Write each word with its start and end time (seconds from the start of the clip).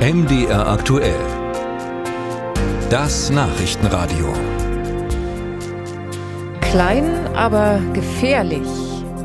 MDR 0.00 0.66
aktuell. 0.66 1.20
Das 2.88 3.28
Nachrichtenradio. 3.28 4.32
Klein, 6.62 7.26
aber 7.36 7.82
gefährlich. 7.92 8.66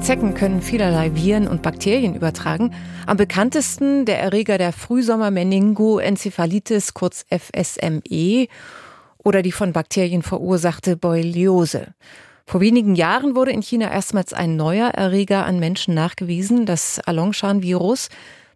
Zecken 0.00 0.34
können 0.34 0.60
vielerlei 0.60 1.14
Viren 1.14 1.46
und 1.46 1.62
Bakterien 1.62 2.16
übertragen. 2.16 2.74
Am 3.06 3.16
bekanntesten 3.16 4.04
der 4.04 4.18
Erreger 4.18 4.58
der 4.58 4.72
Frühsommer-Meningoenzephalitis, 4.72 6.92
kurz 6.92 7.24
FSME, 7.30 8.48
oder 9.18 9.42
die 9.42 9.52
von 9.52 9.72
Bakterien 9.72 10.22
verursachte 10.22 10.96
Borreliose. 10.96 11.94
Vor 12.46 12.60
wenigen 12.60 12.96
Jahren 12.96 13.36
wurde 13.36 13.52
in 13.52 13.62
China 13.62 13.92
erstmals 13.92 14.32
ein 14.32 14.56
neuer 14.56 14.88
Erreger 14.88 15.46
an 15.46 15.60
Menschen 15.60 15.94
nachgewiesen, 15.94 16.66
das 16.66 16.98
Alongshan-Virus, 16.98 18.08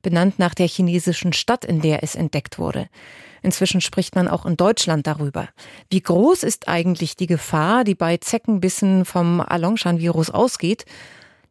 benannt 0.03 0.39
nach 0.39 0.55
der 0.55 0.69
chinesischen 0.69 1.33
Stadt, 1.33 1.65
in 1.65 1.81
der 1.81 2.03
es 2.03 2.15
entdeckt 2.15 2.59
wurde. 2.59 2.89
Inzwischen 3.43 3.81
spricht 3.81 4.15
man 4.15 4.29
auch 4.29 4.47
in 4.47 4.57
Deutschland 4.57 5.07
darüber. 5.07 5.49
Wie 5.91 6.01
groß 6.01 6.43
ist 6.43 6.69
eigentlich 6.69 7.17
die 7.17 7.27
Gefahr, 7.27 7.85
die 7.85 7.95
bei 7.95 8.17
Zeckenbissen 8.17 9.05
vom 9.05 9.41
Alongshan-Virus 9.41 10.31
ausgeht? 10.31 10.85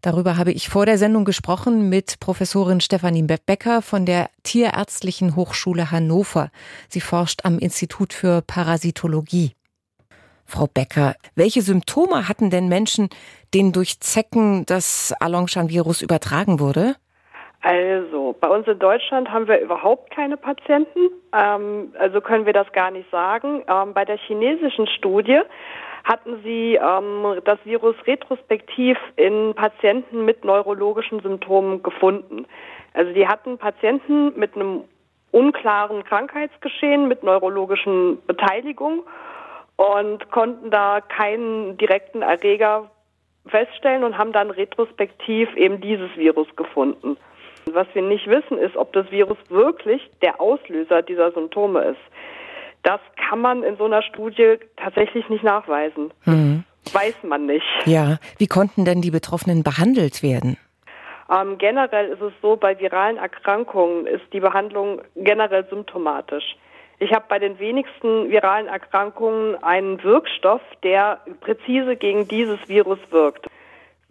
Darüber 0.01 0.37
habe 0.37 0.51
ich 0.51 0.69
vor 0.69 0.85
der 0.85 0.97
Sendung 0.97 1.25
gesprochen 1.25 1.89
mit 1.89 2.19
Professorin 2.19 2.81
Stefanie 2.81 3.23
Becker 3.23 3.81
von 3.81 4.05
der 4.05 4.29
Tierärztlichen 4.43 5.35
Hochschule 5.35 5.91
Hannover. 5.91 6.51
Sie 6.87 7.01
forscht 7.01 7.45
am 7.45 7.57
Institut 7.57 8.13
für 8.13 8.41
Parasitologie. 8.41 9.53
Frau 10.45 10.67
Becker, 10.67 11.15
welche 11.35 11.61
Symptome 11.61 12.29
hatten 12.29 12.49
denn 12.49 12.69
Menschen, 12.69 13.09
denen 13.53 13.73
durch 13.73 13.99
Zecken 13.99 14.65
das 14.65 15.13
Alongshan-Virus 15.19 16.01
übertragen 16.01 16.59
wurde? 16.59 16.95
Also, 17.61 18.35
bei 18.39 18.47
uns 18.47 18.67
in 18.67 18.77
Deutschland 18.79 19.31
haben 19.31 19.47
wir 19.47 19.59
überhaupt 19.59 20.11
keine 20.11 20.37
Patienten, 20.37 21.09
ähm, 21.33 21.93
also 21.97 22.21
können 22.21 22.45
wir 22.45 22.53
das 22.53 22.71
gar 22.71 22.91
nicht 22.91 23.09
sagen. 23.09 23.63
Ähm, 23.67 23.93
bei 23.93 24.05
der 24.05 24.17
chinesischen 24.17 24.87
Studie 24.87 25.41
hatten 26.03 26.39
sie 26.43 26.75
ähm, 26.75 27.41
das 27.43 27.59
Virus 27.65 27.95
retrospektiv 28.05 28.97
in 29.15 29.53
Patienten 29.55 30.23
mit 30.23 30.45
neurologischen 30.45 31.19
Symptomen 31.19 31.83
gefunden. 31.83 32.45
Also 32.93 33.11
die 33.13 33.27
hatten 33.27 33.57
Patienten 33.57 34.37
mit 34.39 34.55
einem 34.55 34.83
unklaren 35.31 36.03
Krankheitsgeschehen, 36.03 37.07
mit 37.07 37.23
neurologischen 37.23 38.19
Beteiligung 38.25 39.03
und 39.75 40.31
konnten 40.31 40.71
da 40.71 41.01
keinen 41.01 41.77
direkten 41.77 42.21
Erreger 42.21 42.89
feststellen 43.47 44.03
und 44.03 44.17
haben 44.17 44.31
dann 44.31 44.49
retrospektiv 44.49 45.53
eben 45.55 45.81
dieses 45.81 46.15
Virus 46.15 46.47
gefunden. 46.55 47.17
Was 47.73 47.87
wir 47.93 48.01
nicht 48.01 48.27
wissen, 48.27 48.57
ist, 48.57 48.75
ob 48.75 48.93
das 48.93 49.09
Virus 49.11 49.37
wirklich 49.49 50.01
der 50.21 50.39
Auslöser 50.39 51.01
dieser 51.01 51.31
Symptome 51.31 51.81
ist. 51.81 51.99
Das 52.83 52.99
kann 53.29 53.39
man 53.39 53.63
in 53.63 53.77
so 53.77 53.85
einer 53.85 54.01
Studie 54.01 54.57
tatsächlich 54.77 55.27
nicht 55.29 55.43
nachweisen. 55.43 56.13
Mhm. 56.25 56.63
Weiß 56.93 57.15
man 57.23 57.45
nicht. 57.45 57.65
Ja, 57.85 58.17
wie 58.37 58.47
konnten 58.47 58.85
denn 58.85 59.01
die 59.01 59.11
Betroffenen 59.11 59.63
behandelt 59.63 60.23
werden? 60.23 60.57
Ähm, 61.29 61.57
generell 61.57 62.09
ist 62.09 62.21
es 62.21 62.31
so, 62.41 62.55
bei 62.55 62.79
viralen 62.79 63.17
Erkrankungen 63.17 64.07
ist 64.07 64.23
die 64.31 64.39
Behandlung 64.39 65.01
generell 65.15 65.65
symptomatisch. 65.69 66.55
Ich 66.99 67.11
habe 67.11 67.25
bei 67.27 67.37
den 67.37 67.59
wenigsten 67.59 68.29
viralen 68.29 68.67
Erkrankungen 68.67 69.61
einen 69.61 70.01
Wirkstoff, 70.03 70.61
der 70.83 71.19
präzise 71.41 71.95
gegen 71.95 72.27
dieses 72.27 72.67
Virus 72.67 72.99
wirkt. 73.11 73.47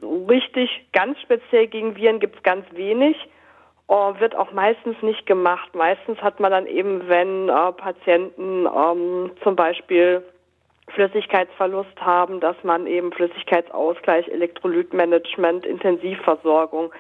So 0.00 0.26
richtig 0.26 0.70
ganz 0.92 1.18
speziell 1.20 1.66
gegen 1.66 1.96
Viren 1.96 2.20
gibt 2.20 2.36
es 2.36 2.42
ganz 2.42 2.64
wenig. 2.72 3.16
Oh, 3.88 4.14
wird 4.18 4.34
auch 4.34 4.52
meistens 4.52 4.96
nicht 5.02 5.26
gemacht. 5.26 5.74
Meistens 5.74 6.18
hat 6.20 6.40
man 6.40 6.50
dann 6.50 6.66
eben, 6.66 7.06
wenn 7.08 7.48
äh, 7.48 7.72
Patienten 7.72 8.66
ähm, 8.66 9.30
zum 9.44 9.54
Beispiel 9.54 10.22
Flüssigkeitsverlust 10.88 12.00
haben, 12.00 12.40
dass 12.40 12.56
man 12.64 12.86
eben 12.86 13.12
Flüssigkeitsausgleich, 13.12 14.28
Elektrolytmanagement, 14.28 15.66
Intensivversorgung, 15.66 16.92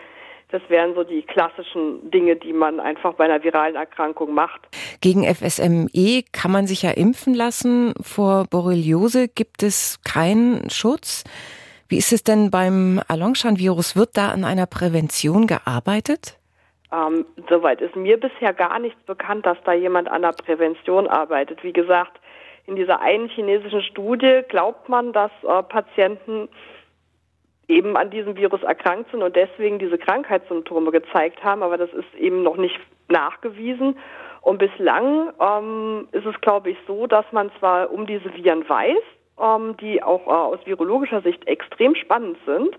das 0.50 0.62
wären 0.68 0.94
so 0.94 1.02
die 1.02 1.22
klassischen 1.22 2.08
Dinge, 2.10 2.36
die 2.36 2.52
man 2.52 2.78
einfach 2.78 3.14
bei 3.14 3.24
einer 3.24 3.42
viralen 3.42 3.74
Erkrankung 3.74 4.32
macht. 4.32 4.60
Gegen 5.00 5.24
FSME 5.24 6.22
kann 6.30 6.52
man 6.52 6.68
sich 6.68 6.82
ja 6.82 6.92
impfen 6.92 7.34
lassen. 7.34 7.94
Vor 8.00 8.44
Borreliose 8.48 9.26
gibt 9.26 9.64
es 9.64 10.00
keinen 10.04 10.70
Schutz. 10.70 11.24
Wie 11.88 11.98
ist 11.98 12.12
es 12.12 12.22
denn 12.22 12.50
beim 12.50 13.00
Alongshan-Virus? 13.08 13.96
Wird 13.96 14.16
da 14.16 14.30
an 14.30 14.44
einer 14.44 14.66
Prävention 14.66 15.48
gearbeitet? 15.48 16.38
Ähm, 16.92 17.26
soweit 17.48 17.80
ist 17.80 17.96
mir 17.96 18.18
bisher 18.18 18.52
gar 18.52 18.78
nichts 18.78 19.02
bekannt, 19.04 19.44
dass 19.46 19.58
da 19.64 19.72
jemand 19.72 20.08
an 20.08 20.22
der 20.22 20.32
Prävention 20.32 21.08
arbeitet. 21.08 21.62
Wie 21.64 21.72
gesagt, 21.72 22.20
in 22.66 22.76
dieser 22.76 23.00
einen 23.00 23.28
chinesischen 23.28 23.82
Studie 23.82 24.42
glaubt 24.48 24.88
man, 24.88 25.12
dass 25.12 25.30
äh, 25.42 25.62
Patienten 25.62 26.48
eben 27.68 27.96
an 27.96 28.10
diesem 28.10 28.36
Virus 28.36 28.62
erkrankt 28.62 29.10
sind 29.10 29.22
und 29.22 29.34
deswegen 29.34 29.78
diese 29.78 29.98
Krankheitssymptome 29.98 30.92
gezeigt 30.92 31.42
haben, 31.42 31.62
aber 31.62 31.76
das 31.76 31.92
ist 31.92 32.14
eben 32.14 32.42
noch 32.42 32.56
nicht 32.56 32.78
nachgewiesen. 33.08 33.98
Und 34.40 34.58
bislang 34.58 35.32
ähm, 35.40 36.08
ist 36.12 36.26
es, 36.26 36.40
glaube 36.40 36.70
ich, 36.70 36.78
so, 36.86 37.08
dass 37.08 37.24
man 37.32 37.50
zwar 37.58 37.90
um 37.90 38.06
diese 38.06 38.32
Viren 38.34 38.68
weiß, 38.68 39.02
ähm, 39.40 39.76
die 39.78 40.02
auch 40.02 40.26
äh, 40.28 40.30
aus 40.30 40.60
virologischer 40.64 41.22
Sicht 41.22 41.46
extrem 41.48 41.96
spannend 41.96 42.38
sind, 42.46 42.76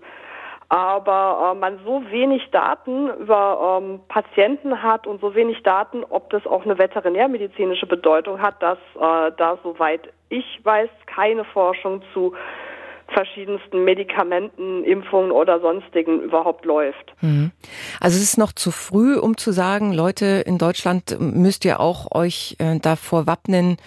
aber 0.68 1.52
äh, 1.52 1.58
man 1.58 1.78
so 1.84 2.02
wenig 2.10 2.42
Daten 2.50 3.08
über 3.08 3.80
ähm, 3.82 4.00
Patienten 4.08 4.82
hat 4.82 5.06
und 5.06 5.20
so 5.20 5.34
wenig 5.34 5.62
Daten, 5.62 6.04
ob 6.08 6.28
das 6.30 6.46
auch 6.46 6.64
eine 6.64 6.78
veterinärmedizinische 6.78 7.86
Bedeutung 7.86 8.40
hat, 8.40 8.62
dass 8.62 8.78
äh, 8.96 9.32
da 9.36 9.58
soweit 9.62 10.12
ich 10.28 10.60
weiß 10.62 10.90
keine 11.06 11.44
Forschung 11.44 12.02
zu 12.12 12.34
verschiedensten 13.08 13.84
Medikamenten, 13.84 14.84
Impfungen 14.84 15.30
oder 15.30 15.60
sonstigen 15.60 16.20
überhaupt 16.20 16.66
läuft. 16.66 17.14
Mhm. 17.22 17.52
Also 18.00 18.16
es 18.16 18.22
ist 18.22 18.38
noch 18.38 18.52
zu 18.52 18.70
früh, 18.70 19.16
um 19.16 19.38
zu 19.38 19.50
sagen, 19.52 19.94
Leute 19.94 20.42
in 20.44 20.58
Deutschland 20.58 21.16
müsst 21.18 21.64
ihr 21.64 21.80
auch 21.80 22.14
euch 22.14 22.56
äh, 22.58 22.78
davor 22.78 23.26
wappnen, 23.26 23.78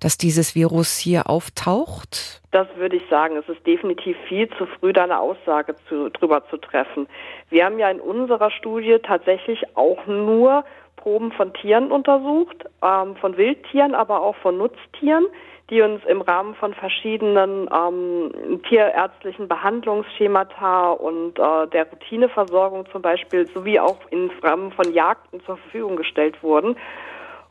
dass 0.00 0.18
dieses 0.18 0.54
Virus 0.54 0.98
hier 0.98 1.28
auftaucht? 1.28 2.42
Das 2.50 2.68
würde 2.76 2.96
ich 2.96 3.02
sagen. 3.08 3.36
Es 3.36 3.48
ist 3.48 3.66
definitiv 3.66 4.16
viel 4.28 4.48
zu 4.56 4.66
früh, 4.66 4.92
da 4.92 5.04
eine 5.04 5.18
Aussage 5.18 5.76
zu, 5.88 6.10
drüber 6.10 6.42
zu 6.48 6.56
treffen. 6.56 7.06
Wir 7.50 7.64
haben 7.64 7.78
ja 7.78 7.90
in 7.90 8.00
unserer 8.00 8.50
Studie 8.50 8.98
tatsächlich 9.02 9.76
auch 9.76 10.06
nur 10.06 10.64
Proben 10.96 11.30
von 11.32 11.52
Tieren 11.54 11.92
untersucht, 11.92 12.64
ähm, 12.82 13.16
von 13.16 13.36
Wildtieren, 13.36 13.94
aber 13.94 14.22
auch 14.22 14.36
von 14.36 14.58
Nutztieren, 14.58 15.26
die 15.70 15.80
uns 15.80 16.04
im 16.04 16.20
Rahmen 16.20 16.54
von 16.54 16.74
verschiedenen 16.74 17.68
ähm, 17.72 18.62
tierärztlichen 18.68 19.48
Behandlungsschemata 19.48 20.90
und 20.90 21.38
äh, 21.38 21.66
der 21.68 21.86
Routineversorgung 21.90 22.86
zum 22.90 23.02
Beispiel 23.02 23.46
sowie 23.46 23.80
auch 23.80 23.98
im 24.10 24.30
Rahmen 24.42 24.72
von 24.72 24.92
Jagden 24.92 25.40
zur 25.44 25.56
Verfügung 25.56 25.96
gestellt 25.96 26.42
wurden. 26.42 26.76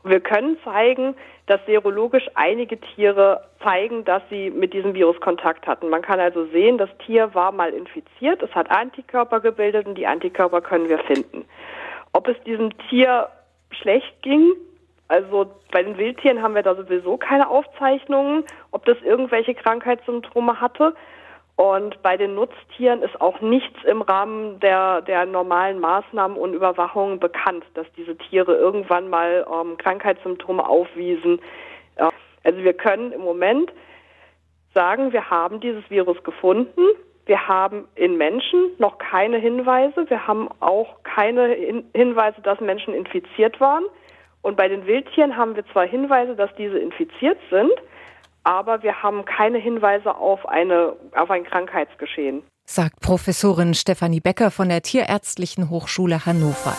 Wir 0.08 0.20
können 0.20 0.56
zeigen, 0.62 1.16
dass 1.46 1.64
serologisch 1.66 2.28
einige 2.34 2.78
Tiere 2.80 3.44
zeigen, 3.62 4.04
dass 4.04 4.22
sie 4.30 4.50
mit 4.50 4.72
diesem 4.72 4.94
Virus 4.94 5.20
Kontakt 5.20 5.66
hatten. 5.66 5.88
Man 5.88 6.02
kann 6.02 6.20
also 6.20 6.46
sehen, 6.46 6.78
das 6.78 6.90
Tier 7.04 7.34
war 7.34 7.50
mal 7.50 7.72
infiziert, 7.72 8.42
es 8.42 8.54
hat 8.54 8.70
Antikörper 8.70 9.40
gebildet 9.40 9.86
und 9.86 9.96
die 9.96 10.06
Antikörper 10.06 10.60
können 10.60 10.88
wir 10.88 10.98
finden. 11.00 11.44
Ob 12.12 12.28
es 12.28 12.36
diesem 12.44 12.70
Tier 12.88 13.28
schlecht 13.70 14.22
ging, 14.22 14.52
also 15.08 15.46
bei 15.72 15.82
den 15.82 15.98
Wildtieren 15.98 16.42
haben 16.42 16.54
wir 16.54 16.62
da 16.62 16.74
sowieso 16.74 17.16
keine 17.16 17.48
Aufzeichnungen, 17.48 18.44
ob 18.70 18.84
das 18.86 18.96
irgendwelche 19.02 19.54
Krankheitssymptome 19.54 20.60
hatte. 20.60 20.94
Und 21.56 22.02
bei 22.02 22.18
den 22.18 22.34
Nutztieren 22.34 23.02
ist 23.02 23.18
auch 23.18 23.40
nichts 23.40 23.82
im 23.84 24.02
Rahmen 24.02 24.60
der, 24.60 25.00
der 25.00 25.24
normalen 25.24 25.80
Maßnahmen 25.80 26.36
und 26.36 26.52
Überwachungen 26.52 27.18
bekannt, 27.18 27.64
dass 27.72 27.86
diese 27.96 28.16
Tiere 28.16 28.54
irgendwann 28.54 29.08
mal 29.08 29.46
ähm, 29.50 29.78
Krankheitssymptome 29.78 30.68
aufwiesen. 30.68 31.40
Also 32.44 32.62
wir 32.62 32.74
können 32.74 33.12
im 33.12 33.22
Moment 33.22 33.72
sagen, 34.74 35.12
wir 35.12 35.30
haben 35.30 35.58
dieses 35.60 35.88
Virus 35.90 36.22
gefunden. 36.22 36.82
Wir 37.24 37.48
haben 37.48 37.88
in 37.96 38.18
Menschen 38.18 38.70
noch 38.78 38.98
keine 38.98 39.38
Hinweise. 39.38 40.08
Wir 40.08 40.26
haben 40.28 40.48
auch 40.60 41.02
keine 41.02 41.48
Hinweise, 41.94 42.40
dass 42.42 42.60
Menschen 42.60 42.94
infiziert 42.94 43.58
waren. 43.60 43.84
Und 44.42 44.56
bei 44.56 44.68
den 44.68 44.86
Wildtieren 44.86 45.36
haben 45.36 45.56
wir 45.56 45.66
zwar 45.72 45.86
Hinweise, 45.86 46.36
dass 46.36 46.54
diese 46.54 46.78
infiziert 46.78 47.38
sind, 47.50 47.72
aber 48.46 48.84
wir 48.84 49.02
haben 49.02 49.24
keine 49.24 49.58
Hinweise 49.58 50.14
auf, 50.14 50.46
eine, 50.48 50.92
auf 51.16 51.30
ein 51.30 51.44
Krankheitsgeschehen. 51.44 52.44
Sagt 52.64 53.00
Professorin 53.00 53.74
Stefanie 53.74 54.20
Becker 54.20 54.52
von 54.52 54.68
der 54.68 54.82
Tierärztlichen 54.82 55.68
Hochschule 55.68 56.26
Hannover. 56.26 56.76